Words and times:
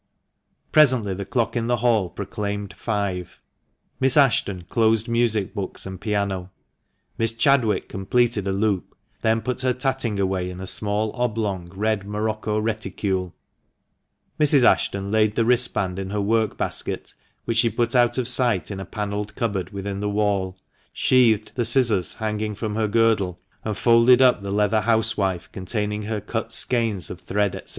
Presently 0.71 1.13
the 1.13 1.27
clock 1.27 1.55
in 1.55 1.67
the 1.67 1.75
hall 1.77 2.09
proclaimed" 2.09 2.73
five." 2.75 3.39
Miss 3.99 4.17
Ashton 4.17 4.63
closed 4.63 5.07
music 5.07 5.53
books 5.53 5.85
and 5.85 6.01
piano; 6.01 6.49
Miss 7.19 7.31
Chadwick 7.33 7.87
completed 7.87 8.47
a 8.47 8.51
loop, 8.51 8.95
then 9.21 9.41
put 9.41 9.61
her 9.61 9.73
tatting 9.73 10.19
away 10.19 10.49
in 10.49 10.59
a 10.59 10.65
small, 10.65 11.11
oblong, 11.13 11.69
red 11.75 12.03
morocco 12.07 12.57
reticule; 12.57 13.35
Mrs. 14.39 14.63
Ashton 14.63 15.11
laid 15.11 15.35
the 15.35 15.45
wristband 15.45 15.99
in 15.99 16.09
her 16.09 16.19
work 16.19 16.57
basket, 16.57 17.13
which 17.45 17.59
she 17.59 17.69
put 17.69 17.95
out 17.95 18.17
of 18.17 18.27
sight 18.27 18.71
in 18.71 18.79
a 18.79 18.85
panelled 18.85 19.35
cupboard 19.35 19.69
within 19.69 19.99
the 19.99 20.09
wall, 20.09 20.57
sheathed 20.91 21.51
the 21.53 21.63
scissors 21.63 22.15
hanging 22.15 22.55
from 22.55 22.73
her 22.73 22.87
girdle, 22.87 23.39
and 23.63 23.77
folded 23.77 24.19
up 24.19 24.41
the 24.41 24.49
leather 24.49 24.81
housewife 24.81 25.47
containing 25.51 26.01
her 26.01 26.19
cut 26.19 26.51
skeins 26.51 27.11
of 27.11 27.19
thread, 27.19 27.53
&c. 27.67 27.69